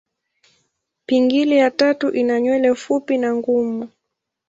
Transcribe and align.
Pingili 1.05 1.57
ya 1.57 1.71
tatu 1.71 2.09
ina 2.11 2.41
nywele 2.41 2.75
fupi 2.75 3.17
na 3.17 3.35
ngumu. 3.35 3.89